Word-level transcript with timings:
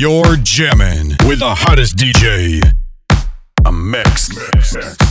You're 0.00 0.36
jamming 0.44 1.16
with 1.26 1.40
the 1.40 1.52
hottest 1.52 1.96
DJ. 1.96 2.62
A 3.66 3.72
mix 3.72 4.28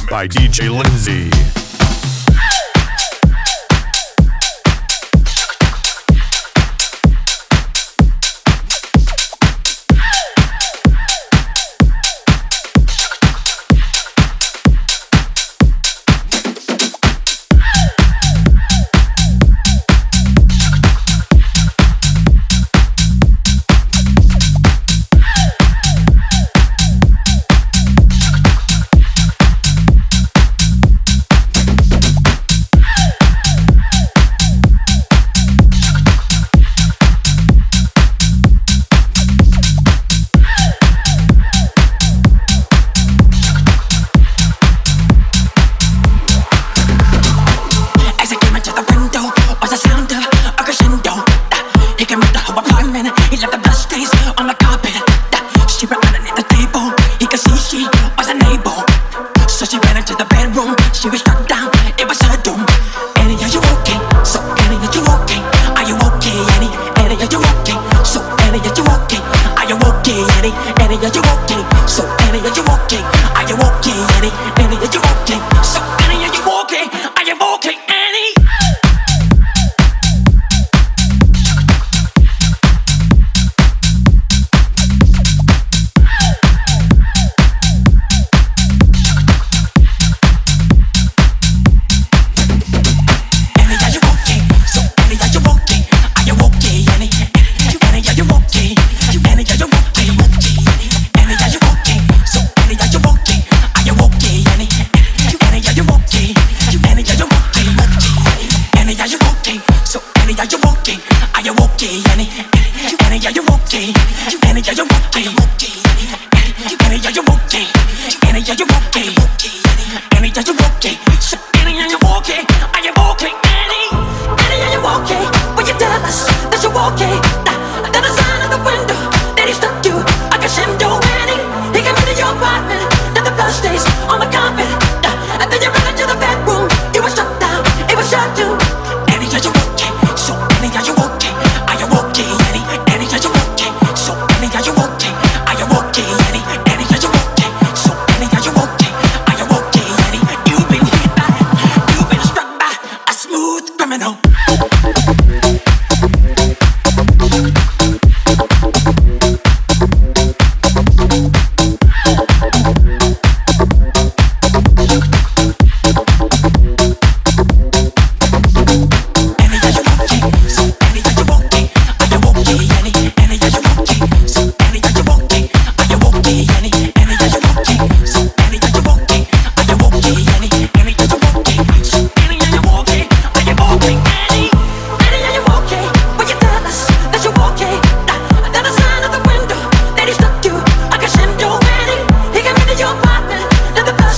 by 0.10 0.30
DJ 0.30 0.70
Lindsay. 0.72 1.30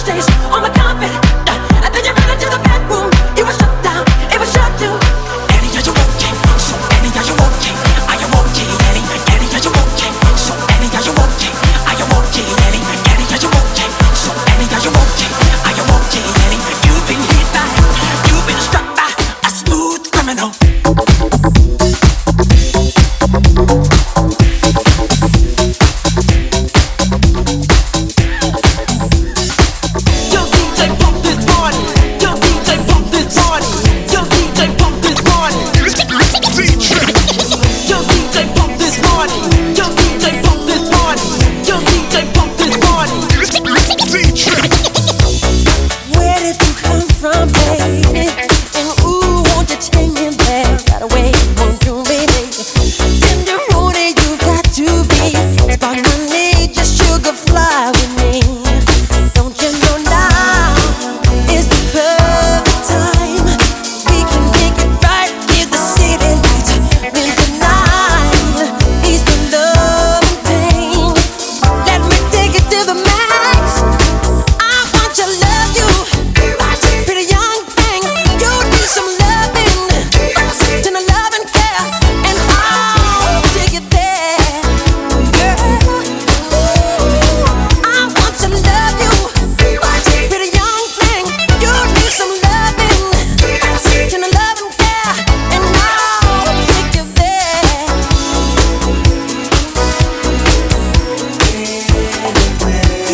stage 0.09 0.35
on 0.51 0.63
the 0.63 0.78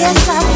yes, 0.06 0.30
I 0.30 0.55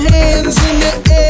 close 0.00 0.70
at 0.70 0.74
hand. 0.74 1.20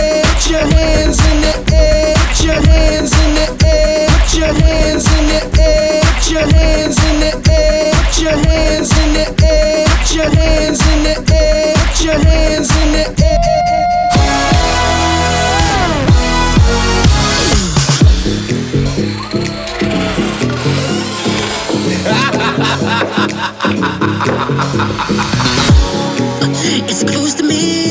Creatures 26.61 27.04
crawl 27.04 27.26
in 27.26 27.40
search 27.40 27.89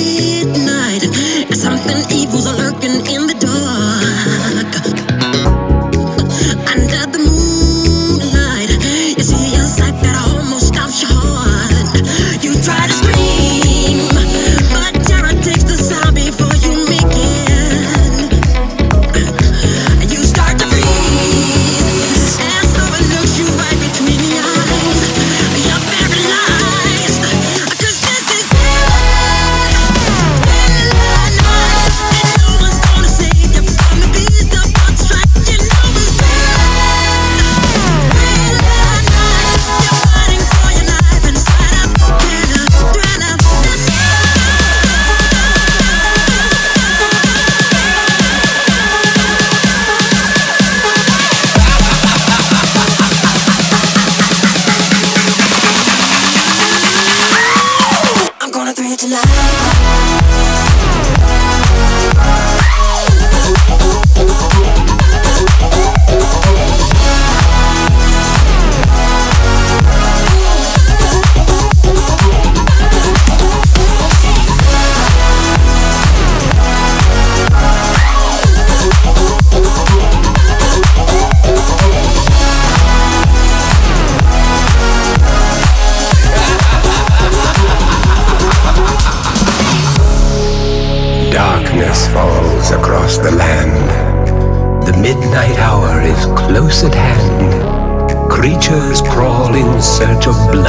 blood 100.29 100.68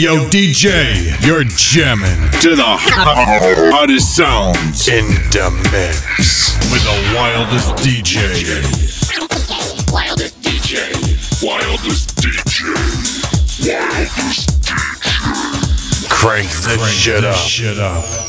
yo, 0.00 0.16
DJ, 0.30 1.12
you're 1.26 1.44
jamming 1.44 2.30
to 2.40 2.56
the 2.56 2.62
hottest 2.64 4.16
sounds 4.16 4.88
in 4.88 5.04
the 5.28 5.50
mix 5.70 6.56
with 6.72 6.82
the 6.84 7.12
wildest 7.14 7.74
DJ. 7.84 8.64
Wildest 9.92 10.40
DJ. 10.40 11.44
Wildest 11.44 12.16
DJ. 12.16 12.16
Wildest 12.16 12.16
DJ. 12.16 13.68
Crank 16.08 16.48
the 16.48 16.78
shit 16.86 17.24
up. 17.24 17.36
Shit 17.36 17.78
up. 17.78 18.19